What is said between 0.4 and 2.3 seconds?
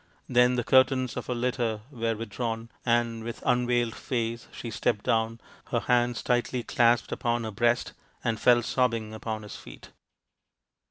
the curtains of her litter were with